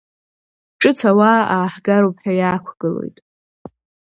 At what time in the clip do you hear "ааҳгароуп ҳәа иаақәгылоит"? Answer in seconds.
1.55-3.17